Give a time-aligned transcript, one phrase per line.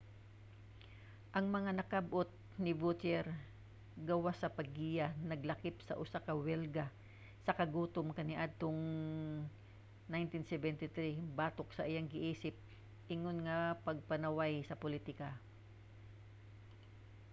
[1.37, 2.29] ang mga nakab-ot
[2.63, 3.25] ni vautier
[4.09, 6.85] gawas sa paggiya naglakip sa usa ka welga
[7.45, 8.81] sa kagutom kaniadtong
[10.13, 12.55] 1973 batok sa iyang giisip
[13.13, 15.29] ingon nga pagpanaway sa politika